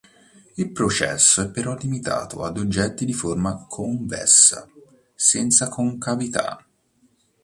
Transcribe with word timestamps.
Il 0.57 0.71
processo 0.71 1.43
è 1.43 1.51
però 1.51 1.77
limitato 1.77 2.43
ad 2.43 2.57
oggetti 2.57 3.05
di 3.05 3.13
forma 3.13 3.67
convessa 3.69 4.67
senza 5.13 5.69
concavità. 5.69 6.65